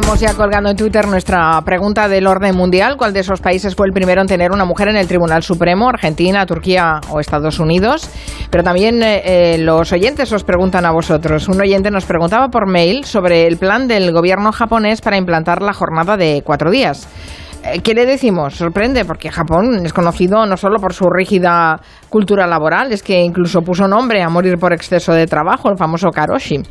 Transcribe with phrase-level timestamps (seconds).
[0.00, 2.96] tenemos ya colgando en Twitter nuestra pregunta del orden mundial.
[2.96, 5.88] ¿Cuál de esos países fue el primero en tener una mujer en el Tribunal Supremo?
[5.88, 8.08] ¿Argentina, Turquía o Estados Unidos?
[8.48, 11.48] Pero también eh, eh, los oyentes os preguntan a vosotros.
[11.48, 15.72] Un oyente nos preguntaba por mail sobre el plan del gobierno japonés para implantar la
[15.72, 17.08] jornada de cuatro días.
[17.64, 18.54] Eh, ¿Qué le decimos?
[18.54, 23.62] Sorprende, porque Japón es conocido no solo por su rígida cultura laboral, es que incluso
[23.62, 26.62] puso nombre a morir por exceso de trabajo, el famoso karoshi.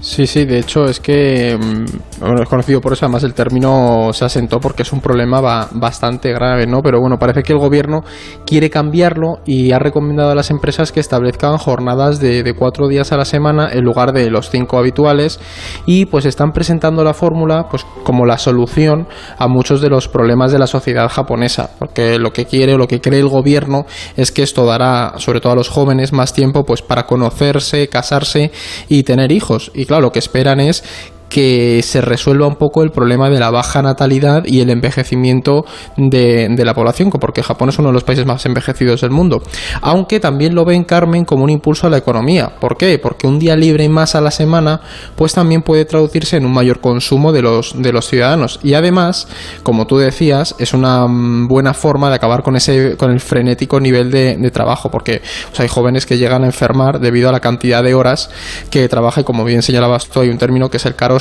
[0.00, 4.24] Sí, sí, de hecho es que mm, es conocido por eso, además el término se
[4.24, 5.40] asentó porque es un problema
[5.72, 6.82] bastante grave, ¿no?
[6.82, 8.04] Pero bueno, parece que el gobierno
[8.46, 13.10] quiere cambiarlo y ha recomendado a las empresas que establezcan jornadas de, de cuatro días
[13.10, 15.40] a la semana en lugar de los cinco habituales
[15.84, 20.52] y pues están presentando la fórmula pues como la solución a muchos de los problemas
[20.52, 23.84] de la sociedad japonesa, porque lo que quiere o lo que cree el gobierno
[24.16, 28.52] es que esto dará sobre todo a los jóvenes más tiempo pues para conocerse, casarse
[28.88, 30.84] y tener hijos y claro, lo que esperan es
[31.28, 35.64] que se resuelva un poco el problema de la baja natalidad y el envejecimiento
[35.96, 39.42] de, la población, porque Japón es uno de los países más envejecidos del mundo.
[39.80, 42.52] Aunque también lo ven Carmen como un impulso a la economía.
[42.60, 42.98] ¿Por qué?
[42.98, 44.80] Porque un día libre más a la semana,
[45.16, 47.74] pues también puede traducirse en un mayor consumo de los,
[48.08, 48.60] ciudadanos.
[48.62, 49.28] Y además,
[49.62, 53.80] como tú decías, es una mm, buena forma de acabar con ese, con el frenético
[53.80, 55.20] nivel de, trabajo, porque
[55.58, 58.30] hay jóvenes que llegan a enfermar debido a la cantidad de horas
[58.70, 61.17] que trabaja y como bien señalabas tú, hay un término que es el caro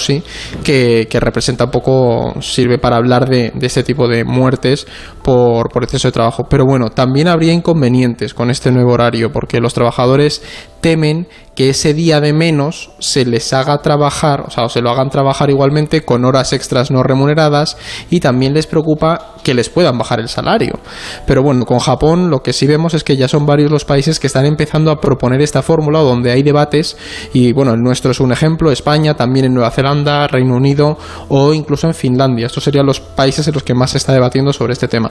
[0.64, 4.88] que, representa un poco, sirve para hablar de, de este tipo de muertes
[5.24, 6.48] por, por exceso de trabajo.
[6.50, 10.42] Pero bueno, también habría inconvenientes con este nuevo horario, porque los trabajadores
[10.82, 14.92] temen que ese día de menos se les haga trabajar, o sea, o se lo
[14.92, 17.78] hagan trabajar igualmente con horas extras no remuneradas
[18.12, 20.80] y también les preocupa que les puedan bajar el salario.
[21.26, 24.20] Pero bueno, con Japón lo que sí vemos es que ya son varios los países
[24.20, 26.96] que están empezando a proponer esta fórmula donde hay debates
[27.34, 30.96] y bueno, el nuestro es un ejemplo, España, también en Nueva Zelanda, Reino Unido
[31.30, 32.46] o incluso en Finlandia.
[32.46, 35.10] Estos serían los países en los que más se está debatiendo sobre este tema.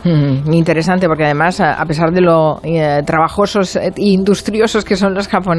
[0.52, 5.55] interesante porque además, a pesar de lo eh, trabajosos e industriosos que son los japoneses,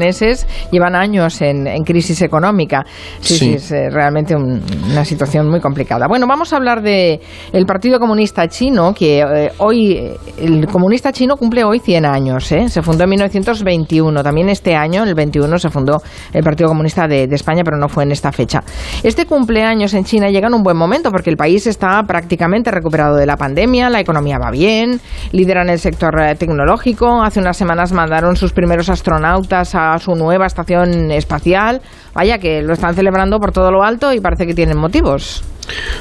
[0.70, 2.84] llevan años en, crisis económica.
[3.20, 6.06] Sí, sí, es eh, realmente una situación muy complicada.
[6.08, 7.20] Bueno, vamos a hablar de
[7.52, 12.50] el Partido Comunista Chino, que eh, hoy, el comunista chino cumple hoy 100 años.
[12.52, 12.68] ¿eh?
[12.68, 14.22] Se fundó en 1921.
[14.22, 17.88] También este año, el 21, se fundó el Partido Comunista de, de España, pero no
[17.88, 18.62] fue en esta fecha.
[19.02, 23.16] Este cumpleaños en China llega en un buen momento porque el país está prácticamente recuperado
[23.16, 25.00] de la pandemia, la economía va bien,
[25.32, 27.22] lideran el sector tecnológico.
[27.22, 31.80] Hace unas semanas mandaron sus primeros astronautas a su nueva estación espacial.
[32.14, 35.44] Vaya que lo están celebrando por todo lo alto y parece que tienen motivos.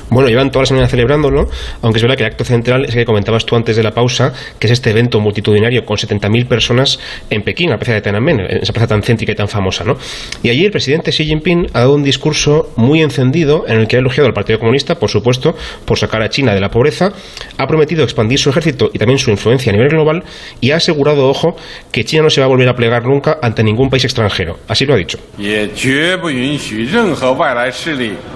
[0.09, 1.50] Bueno, llevan toda la semana celebrándolo,
[1.81, 3.91] aunque es verdad que el acto central es el que comentabas tú antes de la
[3.91, 8.39] pausa, que es este evento multitudinario con 70.000 personas en Pekín, la plaza de Tiananmen,
[8.61, 9.97] esa plaza tan céntrica y tan famosa, ¿no?
[10.44, 13.97] Y allí el presidente Xi Jinping ha dado un discurso muy encendido en el que
[13.97, 15.55] ha elogiado al Partido Comunista, por supuesto,
[15.85, 17.11] por sacar a China de la pobreza,
[17.57, 20.23] ha prometido expandir su ejército y también su influencia a nivel global
[20.61, 21.55] y ha asegurado, ojo,
[21.91, 24.57] que China no se va a volver a plegar nunca ante ningún país extranjero.
[24.67, 25.19] Así lo ha dicho.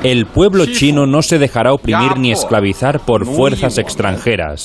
[0.04, 4.62] El pueblo chino no se dejará oprimir ni esclavizar por fuerzas extranjeras.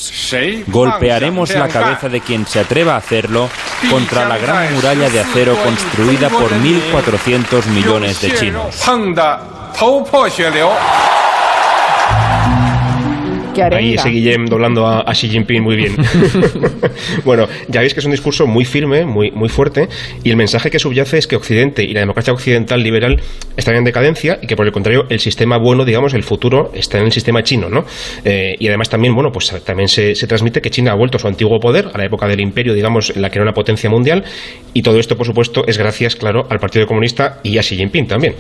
[0.67, 3.49] Golpearemos la cabeza de quien se atreva a hacerlo
[3.91, 8.77] contra la gran muralla de acero construida por 1.400 millones de chinos.
[13.63, 15.97] Ahí ese Guillem doblando a, Xi Jinping muy bien.
[17.25, 19.89] bueno, ya veis que es un discurso muy firme, muy, muy fuerte,
[20.23, 23.21] y el mensaje que subyace es que Occidente y la democracia occidental liberal
[23.57, 26.99] están en decadencia y que por el contrario el sistema bueno, digamos, el futuro está
[26.99, 27.85] en el sistema chino, ¿no?
[28.25, 31.21] Eh, y además también, bueno, pues también se, se transmite que China ha vuelto a
[31.21, 33.89] su antiguo poder, a la época del imperio, digamos, en la que era una potencia
[33.89, 34.25] mundial,
[34.75, 38.07] y todo esto, por supuesto, es gracias, claro, al Partido Comunista y a Xi Jinping
[38.07, 38.35] también.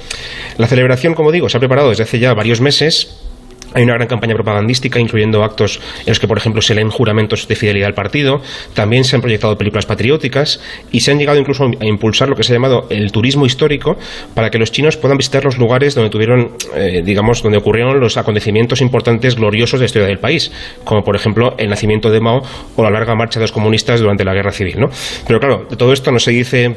[0.59, 3.26] La celebración, como digo, se ha preparado desde hace ya varios meses
[3.75, 7.47] hay una gran campaña propagandística, incluyendo actos en los que, por ejemplo, se leen juramentos
[7.49, 8.41] de fidelidad al partido.
[8.75, 10.61] También se han proyectado películas patrióticas
[10.93, 13.97] y se han llegado incluso a impulsar lo que se ha llamado el turismo histórico
[14.35, 18.17] para que los chinos puedan visitar los lugares donde tuvieron, eh, digamos, donde ocurrieron los
[18.17, 20.53] acontecimientos importantes, gloriosos de la historia del país,
[20.85, 22.43] como por ejemplo el nacimiento de Mao
[22.77, 24.77] o la larga marcha de los comunistas durante la guerra civil.
[24.79, 24.89] ¿no?
[25.27, 26.77] Pero claro, de todo esto no se dice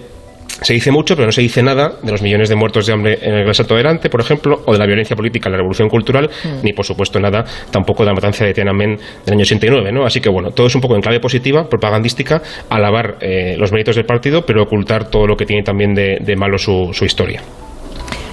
[0.61, 3.19] se dice mucho, pero no se dice nada de los millones de muertos de hambre
[3.21, 6.29] en el Gran Adelante, por ejemplo, o de la violencia política en la Revolución Cultural,
[6.29, 6.63] mm.
[6.63, 10.05] ni por supuesto nada tampoco de la matanza de Tiananmen del año 89, ¿no?
[10.05, 13.95] Así que bueno, todo es un poco en clave positiva, propagandística, alabar eh, los méritos
[13.95, 17.41] del partido, pero ocultar todo lo que tiene también de, malo su, historia.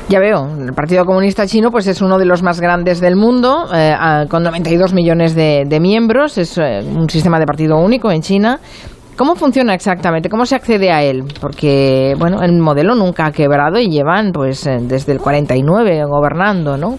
[0.08, 3.66] Ya veo, el Partido Comunista Chino pues es uno de los más grandes del mundo,
[3.74, 3.94] eh,
[4.28, 8.60] con 92 millones de, miembros, es eh, un sistema de partido único en China
[9.16, 10.28] ¿Cómo funciona exactamente?
[10.28, 11.24] ¿Cómo se accede a él?
[11.40, 16.76] Porque, bueno, el modelo nunca ha quebrado y llevan, pues, eh, desde el 49 gobernando,
[16.76, 16.98] ¿no?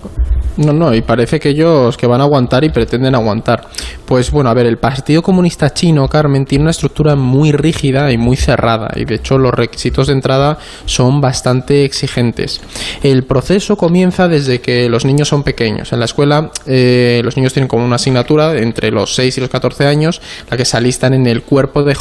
[0.57, 3.67] No, no, y parece que ellos que van a aguantar y pretenden aguantar.
[4.07, 8.17] Pues bueno, a ver, el Partido Comunista Chino, Carmen, tiene una estructura muy rígida y
[8.17, 12.59] muy cerrada, y de hecho los requisitos de entrada son bastante exigentes.
[13.03, 15.93] El proceso comienza desde que los niños son pequeños.
[15.93, 19.51] En la escuela eh, los niños tienen como una asignatura entre los 6 y los
[19.51, 21.93] 14 años, la que se alistan en el cuerpo de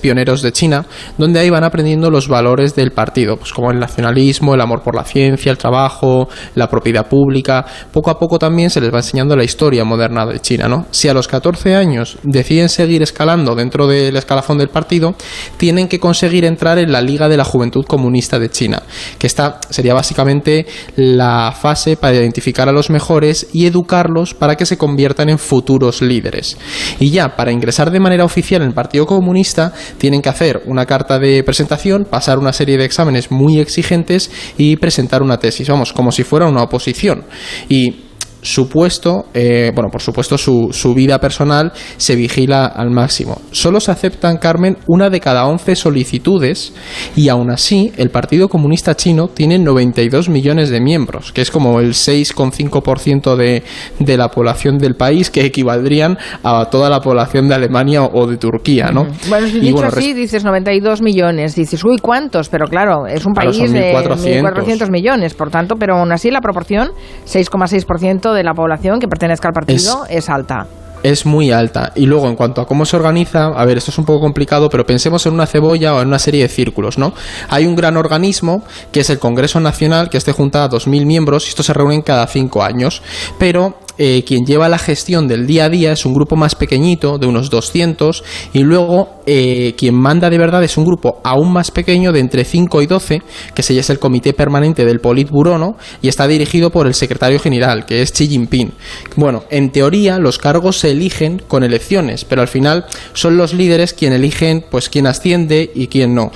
[0.00, 0.86] pioneros de China,
[1.18, 4.94] donde ahí van aprendiendo los valores del partido, pues como el nacionalismo, el amor por
[4.94, 9.36] la ciencia, el trabajo, la propiedad pública, poco a poco también se les va enseñando
[9.36, 10.86] la historia moderna de China.
[10.90, 15.14] Si a los 14 años deciden seguir escalando dentro del escalafón del partido,
[15.56, 18.82] tienen que conseguir entrar en la Liga de la Juventud Comunista de China,
[19.18, 20.66] que esta sería básicamente
[20.96, 26.02] la fase para identificar a los mejores y educarlos para que se conviertan en futuros
[26.02, 26.56] líderes.
[26.98, 29.53] Y ya, para ingresar de manera oficial en el Partido Comunista,
[29.98, 34.76] tienen que hacer una carta de presentación, pasar una serie de exámenes muy exigentes y
[34.76, 37.24] presentar una tesis, vamos, como si fuera una oposición.
[37.68, 38.04] Y
[38.44, 43.40] supuesto, eh, bueno, por supuesto, su, su, vida personal se vigila al máximo.
[43.50, 46.74] Solo se aceptan, Carmen, una de cada 11 solicitudes
[47.16, 51.80] y aún así el Partido Comunista Chino tiene 92 millones de miembros, que es como
[51.80, 53.62] el 6,5% de,
[53.98, 58.36] de la población del país, que equivaldrían a toda la población de Alemania o de
[58.36, 59.06] Turquía, ¿no?
[59.28, 62.50] Bueno, si dicho así, dices 92 millones, dices, uy, ¿cuántos?
[62.50, 66.90] Pero claro, es un país de 1.400 millones, por tanto, pero aún así la proporción,
[67.26, 70.66] 6,6% de la población que pertenezca al partido es, alta
[71.02, 71.92] es muy alta.
[71.94, 74.70] Y luego, en cuanto a cómo se organiza, a ver, esto es un poco complicado,
[74.70, 77.12] pero pensemos en una cebolla o en una serie de círculos, ¿no?
[77.50, 81.44] Hay un gran organismo, que es el Congreso Nacional, que este junta a 2.000 miembros,
[81.44, 83.02] y estos se reúnen cada cinco años,
[83.38, 87.18] pero eh, quien lleva la gestión del día a día es un grupo más pequeñito,
[87.18, 91.70] de unos 200, y luego eh, quien manda de verdad es un grupo aún más
[91.70, 93.22] pequeño, de entre 5 y 12,
[93.54, 95.76] que se es el Comité Permanente del Politburo, ¿no?
[96.02, 98.72] y está dirigido por el secretario general, que es Xi Jinping.
[99.16, 103.94] Bueno, en teoría los cargos se eligen con elecciones, pero al final son los líderes
[103.94, 106.30] quien eligen pues quién asciende y quién no.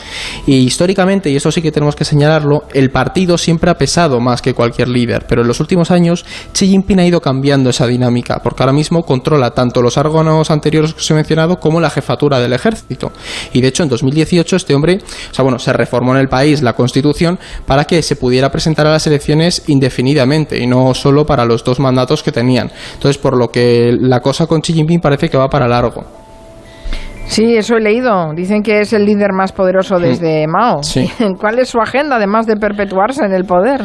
[0.47, 4.43] Y históricamente, y eso sí que tenemos que señalarlo, el partido siempre ha pesado más
[4.43, 8.41] que cualquier líder, pero en los últimos años Xi Jinping ha ido cambiando esa dinámica,
[8.43, 12.39] porque ahora mismo controla tanto los órganos anteriores que os he mencionado como la jefatura
[12.39, 13.13] del ejército.
[13.53, 14.99] Y de hecho, en 2018 este hombre,
[15.31, 18.87] o sea, bueno, se reformó en el país la constitución para que se pudiera presentar
[18.87, 22.71] a las elecciones indefinidamente y no solo para los dos mandatos que tenían.
[22.95, 26.28] Entonces, por lo que la cosa con Xi Jinping parece que va para largo.
[27.29, 28.33] Sí, eso he leído.
[28.35, 30.83] Dicen que es el líder más poderoso desde Mao.
[30.83, 31.09] Sí.
[31.39, 33.83] ¿Cuál es su agenda, además de perpetuarse en el poder?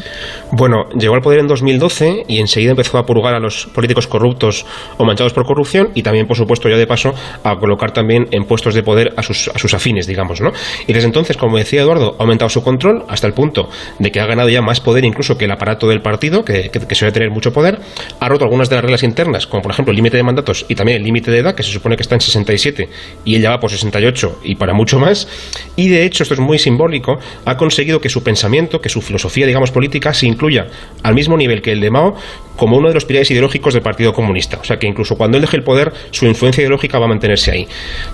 [0.52, 4.66] Bueno, llegó al poder en 2012 y enseguida empezó a purgar a los políticos corruptos
[4.98, 7.14] o manchados por corrupción y también, por supuesto, ya de paso,
[7.44, 10.52] a colocar también en puestos de poder a sus, a sus afines, digamos, ¿no?
[10.88, 13.68] Y desde entonces, como decía Eduardo, ha aumentado su control hasta el punto
[14.00, 16.96] de que ha ganado ya más poder incluso que el aparato del partido, que, que,
[16.96, 17.80] suele tener mucho poder.
[18.22, 20.76] Ha roto algunas de las reglas internas, como por ejemplo el límite de mandatos y
[20.76, 22.90] también el límite de edad, que se supone que está en 67
[23.26, 25.28] y y él ya va por 68 y para mucho más.
[25.76, 29.48] Y de hecho, esto es muy simbólico, ha conseguido que su pensamiento, que su filosofía,
[29.48, 30.68] digamos, política, se incluya
[31.02, 32.16] al mismo nivel que el de Mao
[32.56, 34.60] como uno de los pilares ideológicos del Partido Comunista.
[34.62, 37.50] O sea que incluso cuando él deje el poder, su influencia ideológica va a mantenerse
[37.50, 37.68] ahí.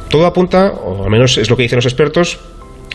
[0.10, 2.40] Todo apunta, o al menos es lo que dicen los expertos,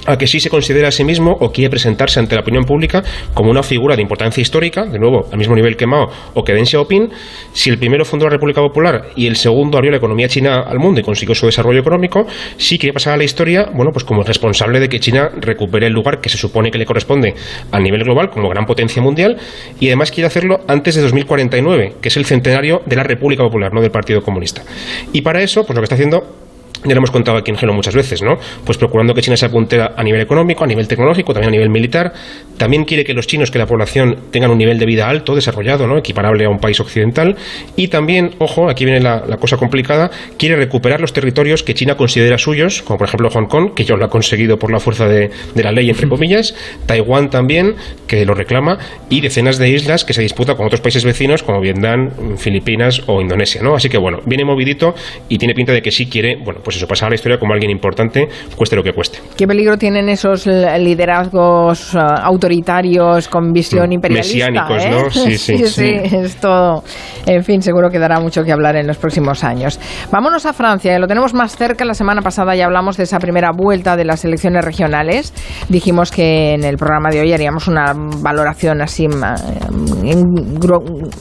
[0.07, 3.03] a que sí se considera a sí mismo o quiere presentarse ante la opinión pública
[3.33, 6.53] como una figura de importancia histórica, de nuevo, al mismo nivel que Mao o que
[6.53, 7.11] Deng Xiaoping,
[7.53, 10.79] si el primero fundó la República Popular y el segundo abrió la economía china al
[10.79, 14.23] mundo y consiguió su desarrollo económico, sí quiere pasar a la historia, bueno, pues como
[14.23, 17.35] responsable de que China recupere el lugar que se supone que le corresponde
[17.71, 19.37] a nivel global como gran potencia mundial
[19.81, 23.73] y además quiere hacerlo antes de 2049, que es el centenario de la República Popular,
[23.73, 24.63] no del Partido Comunista.
[25.13, 26.44] Y para eso, pues lo que está haciendo
[26.85, 28.37] ya lo hemos contado aquí en Gelo muchas veces, ¿no?
[28.65, 31.71] Pues procurando que China se apuntera a nivel económico, a nivel tecnológico, también a nivel
[31.71, 32.13] militar.
[32.59, 35.87] También quiere que los chinos, que la población tengan un nivel de vida alto, desarrollado,
[35.87, 35.97] ¿no?
[35.99, 37.37] Equiparable a un país occidental.
[37.75, 42.39] Y también, ojo, aquí viene la, cosa complicada, quiere recuperar los territorios que China considera
[42.39, 45.31] suyos, como por ejemplo Hong Kong, que ya lo ha conseguido por la fuerza de,
[45.55, 46.55] la ley, entre comillas.
[46.87, 47.77] Taiwán también,
[48.07, 48.79] que lo reclama.
[49.09, 53.21] Y decenas de islas que se disputa con otros países vecinos, como Vietnam, Filipinas o
[53.21, 53.75] Indonesia, ¿no?
[53.75, 54.95] Así que bueno, viene movidito
[55.29, 57.53] y tiene pinta de que sí quiere, bueno, pues eso, pasar a la historia como
[57.53, 59.19] alguien importante, cueste lo que cueste.
[59.37, 64.51] ¿Qué peligro tienen esos liderazgos uh, autoritarios con visión mm, imperialista?
[64.51, 65.11] Mesiánicos, ¿no?
[65.25, 66.83] Sí sí, sí, sí, es todo.
[67.27, 69.79] En fin, seguro que dará mucho que hablar en los próximos años.
[70.11, 71.85] Vámonos a Francia, lo tenemos más cerca.
[71.85, 75.33] La semana pasada ya hablamos de esa primera vuelta de las elecciones regionales.
[75.69, 79.07] Dijimos que en el programa de hoy haríamos una valoración así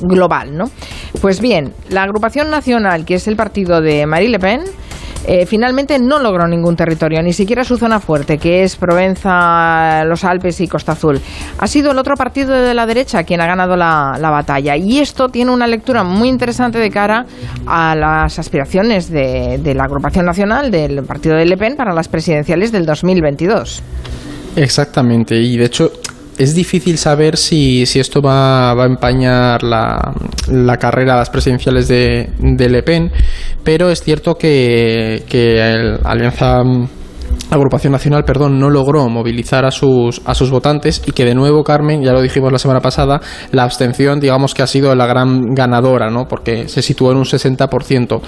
[0.02, 0.66] global, ¿no?
[1.22, 4.62] Pues bien, la agrupación nacional, que es el partido de Marie Le Pen,
[5.26, 10.24] Eh, finalmente no logró ningún territorio, ni siquiera su zona fuerte, que es Provenza, los
[10.24, 11.20] Alpes y Costa Azul.
[11.58, 14.76] Ha sido el otro partido de la derecha quien ha ganado la, batalla.
[14.76, 17.26] Y esto tiene una lectura muy interesante de cara
[17.68, 22.08] a las aspiraciones de, de la agrupación nacional del partido de Le Pen para las
[22.08, 23.84] presidenciales del 2022.
[24.56, 25.92] Exactamente, y de hecho
[26.38, 30.14] es difícil saber si, si esto va, a empañar la,
[30.48, 33.12] la, carrera a las presidenciales de, de, Le Pen,
[33.64, 36.64] pero es cierto que, que el Alianza
[37.56, 41.64] agrupación nacional, perdón, no logró movilizar a sus, a sus votantes y que de nuevo,
[41.64, 45.54] Carmen, ya lo dijimos la semana pasada, la abstención, digamos que ha sido la gran
[45.54, 46.28] ganadora, ¿no?
[46.28, 48.22] Porque se situó en un 60%.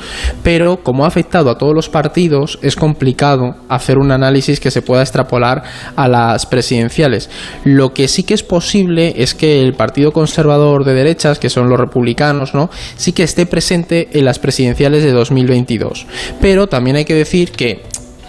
[0.43, 4.81] Pero como ha afectado a todos los partidos, es complicado hacer un análisis que se
[4.81, 5.63] pueda extrapolar
[5.95, 7.29] a las presidenciales.
[7.63, 11.69] Lo que sí que es posible es que el Partido Conservador de derechas, que son
[11.69, 12.69] los republicanos, ¿no?
[12.95, 16.05] Sí que esté presente en las presidenciales de 2022.
[16.41, 17.83] Pero también hay que decir que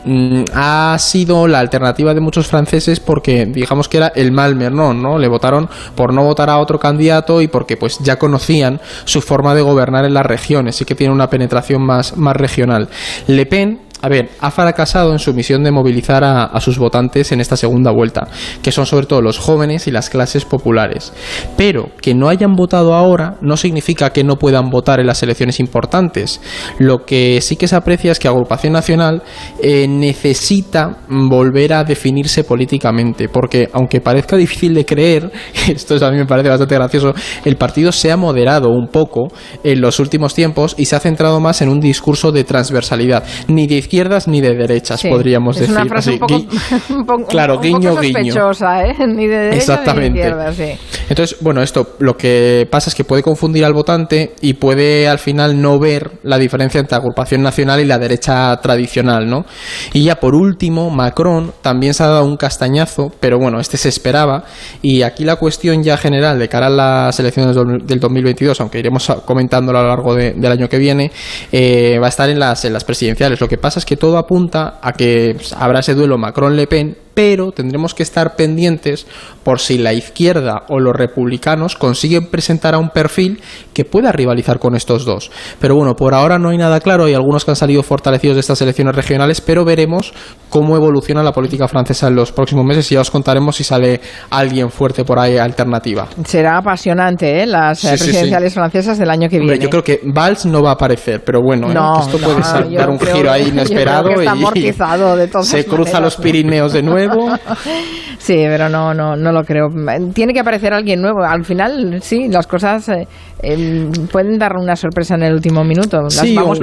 [0.09, 5.03] Mm, ha sido la alternativa de muchos franceses porque digamos que era el mal Mernon,
[5.03, 5.19] ¿no?
[5.19, 9.53] Le votaron por no votar a otro candidato y porque pues ya conocían su forma
[9.57, 12.89] de gobernar en las regiones, y que tiene una penetración más, más regional.
[13.27, 17.41] Le Pen a ver, ha fracasado en su misión de movilizar a, sus votantes en
[17.41, 18.29] esta segunda vuelta,
[18.63, 21.13] que son sobre todo los jóvenes y las clases populares.
[21.57, 25.59] Pero que no hayan votado ahora no significa que no puedan votar en las elecciones
[25.59, 26.41] importantes.
[26.79, 29.25] Lo que sí que se aprecia es que Agrupación Nacional
[29.61, 35.33] eh, necesita volver a definirse políticamente, porque aunque parezca difícil de creer,
[35.69, 37.13] esto a mí me parece bastante gracioso,
[37.45, 39.33] el partido se ha moderado un poco
[39.65, 43.67] en los últimos tiempos y se ha centrado más en un discurso de transversalidad, ni
[43.67, 45.75] de izquierdas ni de derechas, podríamos decir.
[45.75, 46.13] Una frase
[46.91, 48.95] un poco, claro, guiño, sospechosa, ¿eh?
[49.07, 50.11] Ni de derecha Exactamente.
[50.11, 50.79] ni de izquierda, sí.
[51.09, 55.19] Entonces, bueno, esto lo que pasa es que puede confundir al votante y puede al
[55.19, 59.45] final no ver la diferencia entre agrupación nacional y la derecha tradicional, ¿no?
[59.93, 63.89] Y ya por último, Macron también se ha dado un castañazo, pero bueno, este se
[63.89, 64.45] esperaba.
[64.83, 69.11] Y aquí la cuestión ya general de cara a las elecciones del 2022, aunque iremos
[69.25, 71.13] comentándolo a lo largo del año que viene,
[71.53, 73.41] eh, va a estar en las, en las presidenciales.
[73.41, 77.51] Lo que pasa es que todo apunta a que habrá ese duelo Macron-Le Pen, pero
[77.51, 79.07] tendremos que estar pendientes
[79.43, 83.41] por si la izquierda o los republicanos consiguen presentar a un perfil
[83.73, 85.31] que pueda rivalizar con estos dos.
[85.59, 88.41] Pero bueno, por ahora no hay nada claro, hay algunos que han salido fortalecidos de
[88.41, 90.13] estas elecciones regionales, pero veremos
[90.51, 93.99] cómo evoluciona la política francesa en los próximos meses y ya os contaremos si sale
[94.29, 96.09] alguien fuerte por ahí alternativa.
[96.23, 97.47] Será apasionante ¿eh?
[97.47, 99.59] las eh, presidenciales francesas del año que viene.
[99.59, 102.01] yo creo que Valls no va a aparecer, pero bueno, ¿eh?
[102.03, 104.11] esto puede dar un giro ahí inesperado
[104.55, 104.73] y
[105.45, 107.06] se cruza los Pirineos de nuevo
[108.19, 109.69] sí, pero no, no, no lo creo.
[110.15, 111.23] Tiene que aparecer alguien nuevo.
[111.23, 113.07] Al final, sí, las cosas eh,
[113.43, 116.03] em, pueden dar una sorpresa en el último minuto.
[116.03, 116.59] Las sí, vamos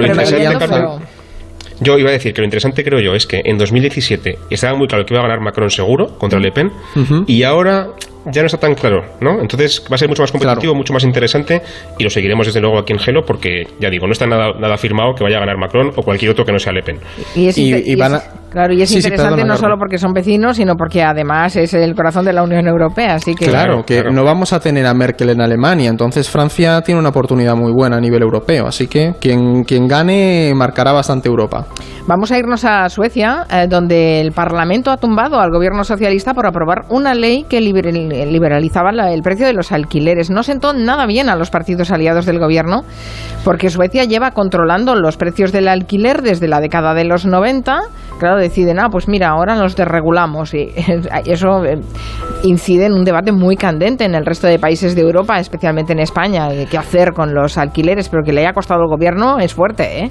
[1.80, 4.86] Yo iba a decir que lo interesante creo yo es que en 2017 estaba muy
[4.86, 6.70] claro que iba a ganar Macron seguro contra Le Pen
[7.26, 7.88] y ahora
[8.30, 9.40] ya no está tan claro, ¿no?
[9.40, 11.62] Entonces va a ser mucho más competitivo, mucho más interesante
[11.98, 14.76] y lo seguiremos desde luego aquí en Gelo porque, ya digo, no está nada, nada
[14.76, 16.98] firmado que vaya a ganar Macron o cualquier otro que no sea Le Pen.
[17.34, 17.56] Y, es,
[18.50, 22.24] claro, y es interesante no solo porque son vecinos, sino porque además es el corazón
[22.24, 23.46] de la Unión Europea, así que...
[23.46, 27.54] Claro, que no vamos a tener a Merkel en Alemania, entonces Francia tiene una oportunidad
[27.56, 31.66] muy buena a nivel europeo, así que quien, quien gane marcará bastante Europa.
[32.06, 36.46] Vamos a irnos a Suecia, eh, donde el Parlamento ha tumbado al gobierno socialista por
[36.46, 37.62] aprobar una ley que
[38.26, 40.30] liberalizaba el precio de los alquileres.
[40.30, 42.82] No sentó nada bien a los partidos aliados del gobierno,
[43.44, 47.80] porque Suecia lleva controlando los precios del alquiler desde la década de los 90.
[48.18, 50.54] Claro, deciden, ah, pues mira, ahora nos desregulamos.
[50.54, 50.70] Y
[51.26, 51.80] eso eh,
[52.42, 56.00] incide en un debate muy candente en el resto de países de Europa, especialmente en
[56.00, 59.54] España, de qué hacer con los alquileres, pero que le haya costado al gobierno es
[59.54, 60.10] fuerte, ¿eh?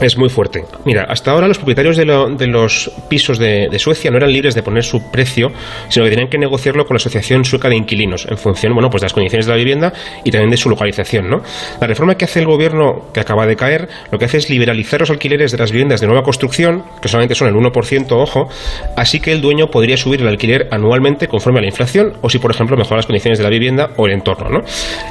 [0.00, 0.64] Es muy fuerte.
[0.86, 4.82] Mira, hasta ahora los propietarios de, los pisos de, Suecia no eran libres de poner
[4.82, 5.52] su precio,
[5.90, 9.02] sino que tenían que negociarlo con la Asociación Sueca de Inquilinos, en función bueno, pues
[9.02, 9.92] de las condiciones de la vivienda
[10.24, 11.28] y también de su localización.
[11.28, 11.42] ¿no?
[11.82, 15.00] La reforma que hace el gobierno, que acaba de caer, lo que hace es liberalizar
[15.00, 18.48] los alquileres de las viviendas de nueva construcción, que solamente son el 1%, ojo,
[18.96, 22.38] así que el dueño podría subir el alquiler anualmente conforme a la inflación o si,
[22.38, 24.48] por ejemplo, mejora las condiciones de la vivienda o el entorno.
[24.48, 24.60] ¿no?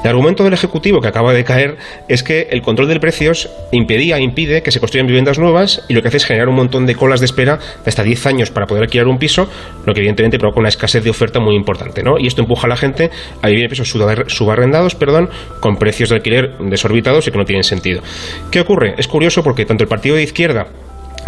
[0.03, 1.77] El argumento del Ejecutivo que acaba de caer
[2.07, 6.01] es que el control de precios impedía, impide que se construyan viviendas nuevas y lo
[6.01, 8.65] que hace es generar un montón de colas de espera de hasta 10 años para
[8.65, 9.49] poder alquilar un piso,
[9.85, 12.17] lo que evidentemente provoca una escasez de oferta muy importante, ¿no?
[12.17, 13.89] Y esto empuja a la gente a vivir en pisos
[14.27, 18.01] subarrendados, perdón, con precios de alquiler desorbitados y que no tienen sentido.
[18.51, 18.95] ¿Qué ocurre?
[18.97, 20.67] Es curioso porque tanto el partido de izquierda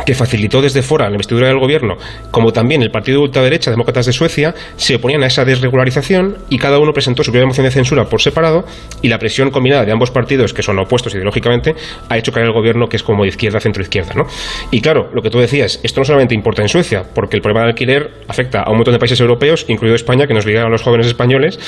[0.06, 1.96] que facilitó desde fuera la investidura del gobierno,
[2.32, 6.58] como también el partido de ultraderecha Demócratas de Suecia, se oponían a esa desregularización y
[6.58, 8.66] cada uno presentó su propia moción de censura por separado
[9.02, 11.76] y la presión combinada de ambos partidos, que son opuestos ideológicamente,
[12.10, 14.14] ha hecho caer el gobierno que es como izquierda, centro-izquierda.
[14.16, 14.24] ¿no?
[14.72, 17.62] Y claro, lo que tú decías, esto no solamente importa en Suecia, porque el problema
[17.62, 20.72] del alquiler afecta a un montón de países europeos, incluido España, que nos ligaron a
[20.72, 21.60] los jóvenes españoles,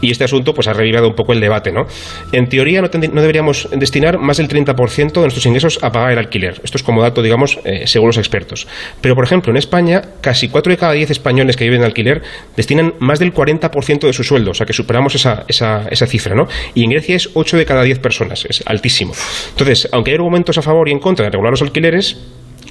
[0.00, 1.72] y este asunto pues ha revivido un poco el debate.
[1.72, 1.86] ¿no?
[2.32, 6.18] En teoría no, no deberíamos destinar más del 30% de nuestros ingresos a pagar el
[6.18, 6.60] alquiler.
[6.62, 8.66] Esto es como dato, digamos, eh, según los expertos.
[9.00, 12.22] Pero, por ejemplo, en España, casi 4 de cada 10 españoles que viven en alquiler
[12.56, 16.34] destinan más del 40% de su sueldo, o sea que superamos esa, esa, esa cifra,
[16.34, 16.48] ¿no?
[16.74, 19.12] Y en Grecia es 8 de cada 10 personas, es altísimo.
[19.50, 22.16] Entonces, aunque hay argumentos a favor y en contra de regular los alquileres,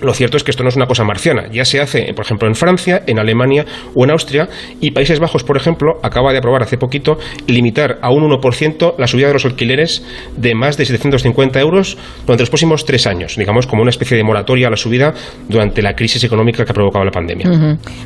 [0.02, 1.48] lo cierto es que esto no es una cosa marciana.
[1.52, 4.48] Ya se hace, por ejemplo, en Francia, en Alemania o en Austria.
[4.80, 9.08] Y Países Bajos, por ejemplo, acaba de aprobar hace poquito limitar a un 1% la
[9.08, 13.36] subida de los alquileres de más de 750 euros durante los próximos tres años.
[13.38, 15.14] Digamos, como una especie de moratoria a la subida
[15.48, 17.50] durante la crisis económica que ha provocado la pandemia.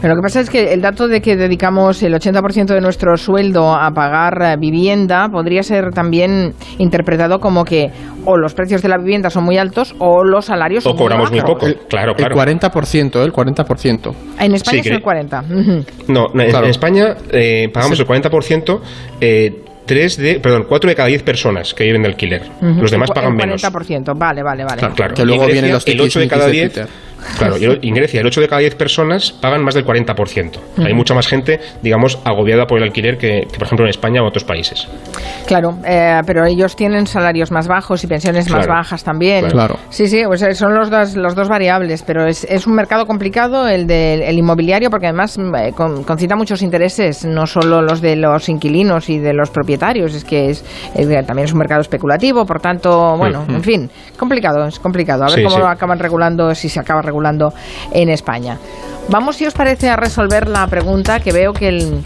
[0.02, 3.18] Pero lo que pasa es que el dato de que dedicamos el 80% de nuestro
[3.18, 7.90] sueldo a pagar eh, vivienda podría ser también interpretado como que
[8.26, 11.32] o los precios de la vivienda son muy altos o los salarios son o cobramos
[11.32, 11.66] muy, poco.
[11.90, 12.42] Claro, claro.
[12.42, 13.24] El 40%, ¿eh?
[13.24, 14.14] el 40%.
[14.40, 15.86] En España es el 40%.
[16.08, 18.80] No, en, España eh, pagamos el 40%.
[19.20, 22.44] Eh, tres de, perdón, cuatro de cada diez personas que viven de alquiler.
[22.62, 23.62] Los demás pagan menos.
[23.62, 24.94] 40%, vale, vale, vale.
[24.96, 26.88] Claro, Que luego vienen los el 8 de cada 10
[27.38, 30.60] Claro, y en Grecia el 8 de cada 10 personas pagan más del 40%.
[30.78, 34.28] Hay mucha más gente, digamos, agobiada por el alquiler que, por ejemplo, en España o
[34.28, 34.88] otros países.
[35.46, 39.50] Claro, eh, pero ellos tienen salarios más bajos y pensiones más bajas también.
[39.50, 39.78] Claro.
[39.90, 43.06] Sí, sí, pues eh, son los dos, los dos variables, pero es, es un mercado
[43.06, 48.50] complicado el del inmobiliario porque además eh, concita muchos intereses, no solo los de los
[48.50, 50.64] inquilinos y de los propietarios, es que es,
[51.26, 55.24] también es un mercado especulativo, por tanto, bueno, en fin, complicado, es complicado.
[55.24, 57.11] A ver cómo lo acaban regulando, si se acaba regulando
[57.92, 58.58] en España.
[59.10, 62.02] Vamos, si os parece, a resolver la pregunta que veo que el,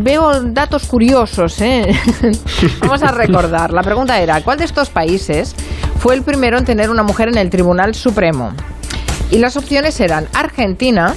[0.00, 1.60] veo datos curiosos.
[1.60, 1.92] ¿eh?
[2.80, 3.72] Vamos a recordar.
[3.72, 5.54] La pregunta era, ¿cuál de estos países
[5.98, 8.52] fue el primero en tener una mujer en el Tribunal Supremo?
[9.30, 11.14] Y las opciones eran Argentina,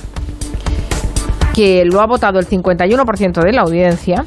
[1.54, 4.26] que lo ha votado el 51% de la audiencia,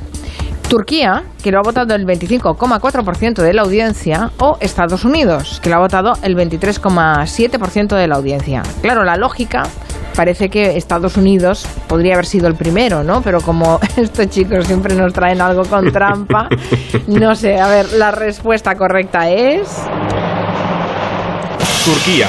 [0.70, 5.74] Turquía, que lo ha votado el 25,4% de la audiencia, o Estados Unidos, que lo
[5.74, 8.62] ha votado el 23,7% de la audiencia.
[8.80, 9.64] Claro, la lógica
[10.14, 13.20] parece que Estados Unidos podría haber sido el primero, ¿no?
[13.20, 16.48] Pero como estos chicos siempre nos traen algo con trampa,
[17.08, 19.76] no sé, a ver, la respuesta correcta es...
[21.84, 22.28] Turquía.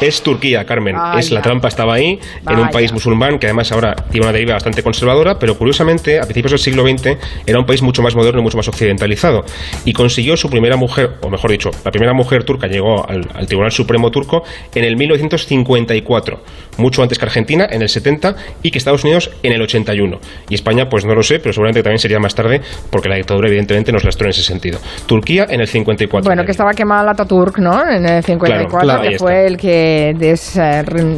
[0.00, 0.94] Es Turquía, Carmen.
[1.18, 4.54] es la trampa estaba ahí, en un país musulmán que además ahora tiene una deriva
[4.54, 8.40] bastante conservadora, pero curiosamente a principios del siglo XX era un país mucho más moderno
[8.40, 9.44] y mucho más occidentalizado.
[9.84, 13.72] Y consiguió su primera mujer, o mejor dicho, la primera mujer turca llegó al, Tribunal
[13.72, 16.42] Supremo turco en el 1954,
[16.76, 20.20] mucho antes que Argentina, en el 70, y que Estados Unidos en el 81.
[20.48, 23.48] Y España, pues no lo sé, pero seguramente también sería más tarde, porque la dictadura
[23.48, 24.78] evidentemente nos lastró en ese sentido.
[25.06, 26.28] Turquía en el 54.
[26.28, 27.82] Bueno, que estaba quemada Ataturk, ¿no?
[27.88, 29.87] En el 54, que fue el que
[30.18, 30.60] des,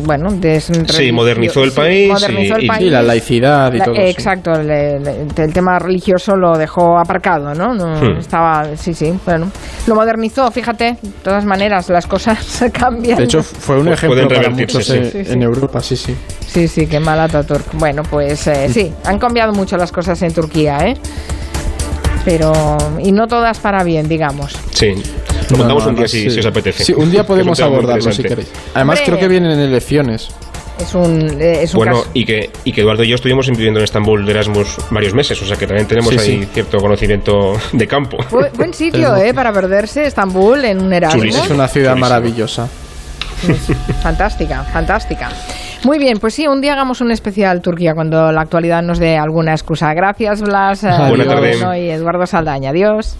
[0.04, 0.30] bueno,
[0.88, 2.12] sí, modernizó el país,
[2.80, 3.94] y, la laicidad y todo.
[3.96, 7.74] Exacto, el tema religioso lo dejó aparcado, ¿no?
[7.74, 8.18] Hmm.
[8.18, 9.50] Estaba, sí, sí, bueno,
[9.86, 13.18] lo modernizó, fíjate, de todas maneras las cosas cambian.
[13.18, 16.14] De hecho, fue un ejemplo para muchos en, Europa, sí, sí.
[16.46, 17.74] Sí, sí, qué mal Ataturk.
[17.74, 20.94] Bueno, pues eh, sí, han cambiado mucho las cosas en Turquía, ¿eh?
[22.24, 24.52] Pero, y no todas para bien, digamos.
[24.72, 24.94] Sí.
[25.50, 26.84] Lo contamos un día si, os apetece.
[26.84, 28.48] Sí, un día podemos abordarlo si queréis.
[28.74, 30.28] Además, creo que vienen elecciones.
[30.78, 33.84] Es un, es un bueno, y que, y que Eduardo y yo estuvimos viviendo en
[33.84, 38.16] Estambul de Erasmus varios meses, o sea que también tenemos ahí cierto conocimiento de campo.
[38.54, 39.34] buen sitio, ¿eh?
[39.34, 41.36] Para perderse Estambul en un Erasmus.
[41.36, 42.66] Es una ciudad maravillosa.
[44.02, 45.28] Fantástica, fantástica.
[45.84, 49.16] Muy bien, pues sí, un día hagamos un especial Turquía cuando la actualidad nos dé
[49.16, 49.92] alguna excusa.
[49.94, 51.58] Gracias, Blas, Buenas tardes.
[51.78, 52.70] y Eduardo Saldaña.
[52.70, 53.16] Adiós.